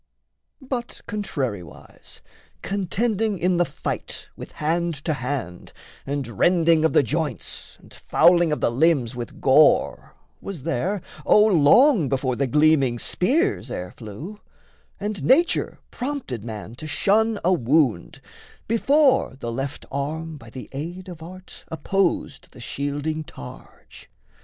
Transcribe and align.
But 0.63 1.01
contrariwise, 1.07 2.23
contending 2.63 3.37
in 3.37 3.57
the 3.57 3.65
fight 3.65 4.29
With 4.35 4.53
hand 4.53 4.95
to 5.05 5.13
hand, 5.13 5.73
and 6.07 6.39
rending 6.39 6.83
of 6.83 6.93
the 6.93 7.03
joints, 7.03 7.77
And 7.79 7.93
fouling 7.93 8.51
of 8.51 8.61
the 8.61 8.71
limbs 8.71 9.15
with 9.15 9.39
gore, 9.39 10.15
was 10.41 10.63
there, 10.63 11.03
O 11.23 11.45
long 11.45 12.09
before 12.09 12.35
the 12.35 12.47
gleaming 12.47 12.97
spears 12.97 13.69
ere 13.69 13.91
flew; 13.91 14.39
And 14.99 15.23
nature 15.23 15.77
prompted 15.91 16.43
man 16.43 16.73
to 16.77 16.87
shun 16.87 17.39
a 17.45 17.53
wound, 17.53 18.21
Before 18.67 19.35
the 19.35 19.51
left 19.51 19.85
arm 19.91 20.35
by 20.39 20.49
the 20.49 20.67
aid 20.71 21.09
of 21.09 21.21
art 21.21 21.63
Opposed 21.69 22.53
the 22.53 22.59
shielding 22.59 23.23
targe. 23.23 24.07